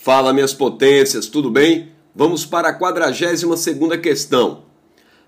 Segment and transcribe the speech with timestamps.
[0.00, 1.88] Fala, minhas potências, tudo bem?
[2.14, 4.62] Vamos para a 42 segunda questão.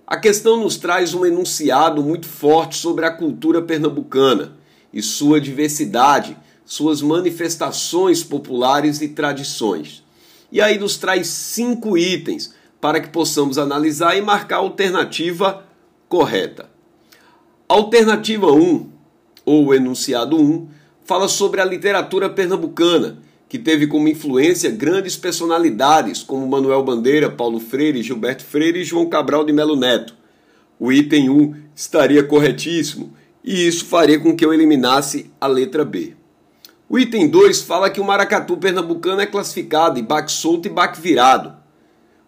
[0.06, 4.52] A questão nos traz um enunciado muito forte sobre a cultura pernambucana
[4.92, 10.04] e sua diversidade, suas manifestações populares e tradições.
[10.52, 15.64] E aí nos traz cinco itens para que possamos analisar e marcar a alternativa
[16.08, 16.70] correta.
[17.68, 18.88] Alternativa 1,
[19.44, 20.68] ou enunciado 1,
[21.04, 23.18] fala sobre a literatura pernambucana
[23.50, 29.08] que teve como influência grandes personalidades como Manuel Bandeira, Paulo Freire, Gilberto Freire e João
[29.08, 30.14] Cabral de Melo Neto.
[30.78, 36.14] O item 1 estaria corretíssimo e isso faria com que eu eliminasse a letra B.
[36.88, 41.00] O item 2 fala que o maracatu pernambucano é classificado em baque solto e baque
[41.00, 41.52] virado.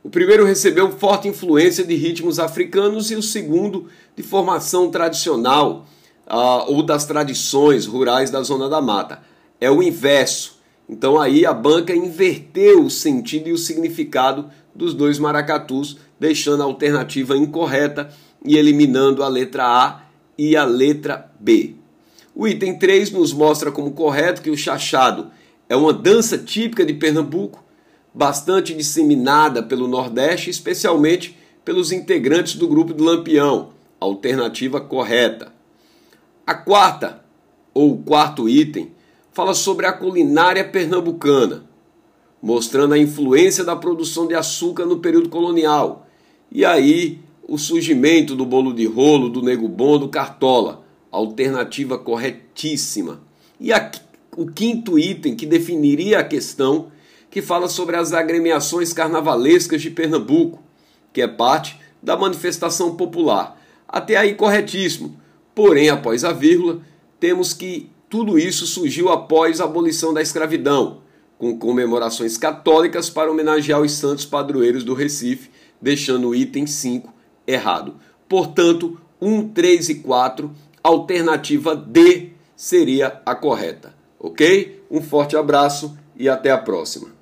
[0.02, 3.86] O primeiro recebeu forte influência de ritmos africanos e o segundo
[4.16, 5.86] de formação tradicional
[6.26, 9.22] uh, ou das tradições rurais da Zona da Mata.
[9.60, 10.60] É o inverso.
[10.88, 16.66] Então aí a banca inverteu o sentido e o significado dos dois maracatus, deixando a
[16.66, 18.12] alternativa incorreta
[18.44, 20.02] e eliminando a letra A
[20.36, 21.76] e a letra B.
[22.34, 25.30] O item 3 nos mostra como correto que o chachado
[25.68, 27.62] é uma dança típica de Pernambuco,
[28.12, 33.70] bastante disseminada pelo Nordeste, especialmente pelos integrantes do grupo do Lampião.
[34.00, 35.52] Alternativa correta.
[36.46, 37.22] A quarta,
[37.72, 38.90] ou quarto item,
[39.32, 41.64] fala sobre a culinária pernambucana,
[42.40, 46.06] mostrando a influência da produção de açúcar no período colonial.
[46.50, 50.82] E aí, o surgimento do bolo de rolo, do nego bom, do cartola.
[51.10, 53.20] Alternativa corretíssima.
[53.60, 53.90] E a,
[54.36, 56.90] o quinto item que definiria a questão,
[57.30, 60.62] que fala sobre as agremiações carnavalescas de Pernambuco,
[61.12, 63.60] que é parte da manifestação popular.
[63.86, 65.16] Até aí corretíssimo.
[65.54, 66.80] Porém, após a vírgula,
[67.20, 70.98] temos que tudo isso surgiu após a abolição da escravidão,
[71.38, 75.48] com comemorações católicas para homenagear os santos padroeiros do Recife,
[75.80, 77.10] deixando o item 5
[77.46, 77.94] errado.
[78.28, 80.52] Portanto, 1, 3 e 4,
[80.84, 83.94] alternativa D seria a correta.
[84.20, 84.84] Ok?
[84.90, 87.21] Um forte abraço e até a próxima.